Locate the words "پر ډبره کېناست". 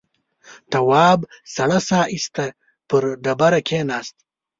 2.89-4.15